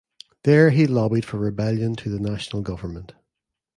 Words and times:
There 0.45 0.71
he 0.71 0.87
lobbied 0.87 1.25
for 1.25 1.37
rebellion 1.37 1.95
to 1.97 2.09
the 2.09 2.19
National 2.19 2.63
Government. 2.63 3.13